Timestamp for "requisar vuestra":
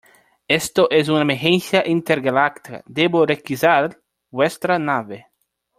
3.23-4.79